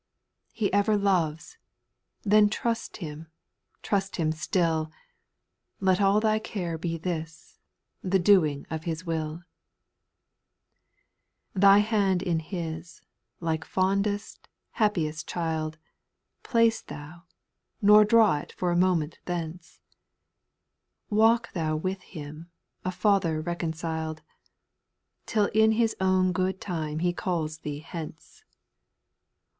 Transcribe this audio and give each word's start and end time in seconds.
He 0.51 0.73
ever 0.73 0.97
loves; 0.97 1.59
then 2.23 2.49
trust 2.49 2.97
Him, 2.97 3.27
trust 3.83 4.15
Him 4.15 4.31
still; 4.31 4.91
Let 5.79 6.01
all 6.01 6.19
thy 6.19 6.39
care 6.39 6.75
be 6.79 6.97
this— 6.97 7.59
the 8.01 8.17
doing 8.17 8.65
of 8.71 8.85
His 8.85 9.05
will; 9.05 9.43
2. 11.53 11.59
Thy 11.59 11.77
hand 11.85 12.23
in 12.23 12.39
His, 12.39 13.03
like 13.39 13.63
fondest, 13.63 14.47
happiest 14.71 15.27
child, 15.27 15.77
Place 16.41 16.81
thou, 16.81 17.25
nor 17.79 18.03
draw 18.03 18.37
it 18.39 18.53
for 18.53 18.71
a 18.71 18.75
moment 18.75 19.19
thence; 19.25 19.81
Walk 21.11 21.53
thou 21.53 21.75
with 21.75 22.01
Him, 22.01 22.49
a 22.83 22.91
Father 22.91 23.39
reconciled, 23.39 24.23
Till 25.27 25.45
in 25.53 25.73
His 25.73 25.95
own 26.01 26.31
good 26.31 26.59
time 26.59 27.01
He 27.05 27.13
calls 27.13 27.59
thee 27.59 27.81
hence. 27.81 28.43